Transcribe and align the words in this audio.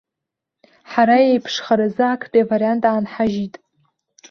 Ҳара 0.91 1.17
еиԥшхаразы 1.29 2.03
актәи 2.07 2.43
авариант 2.43 2.83
аанҳажьит. 2.89 3.55